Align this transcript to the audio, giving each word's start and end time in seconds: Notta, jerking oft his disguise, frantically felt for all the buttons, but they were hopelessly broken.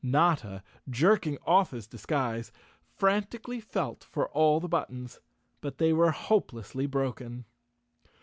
Notta, 0.03 0.63
jerking 0.89 1.37
oft 1.45 1.73
his 1.73 1.85
disguise, 1.85 2.51
frantically 2.97 3.59
felt 3.59 4.03
for 4.03 4.29
all 4.29 4.59
the 4.59 4.67
buttons, 4.67 5.19
but 5.61 5.77
they 5.77 5.93
were 5.93 6.09
hopelessly 6.09 6.87
broken. 6.87 7.45